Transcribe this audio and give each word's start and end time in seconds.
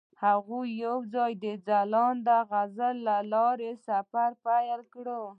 هغوی 0.25 0.67
یوځای 0.85 1.31
د 1.43 1.45
ځلانده 1.67 2.37
غزل 2.51 2.95
له 3.07 3.17
لارې 3.33 3.71
سفر 3.87 4.29
پیل 4.45 4.81
کړ. 4.93 5.07